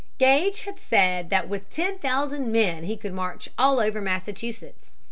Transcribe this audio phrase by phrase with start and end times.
[0.17, 4.97] Gage had said that with ten thousand men he could march all over Massachusetts.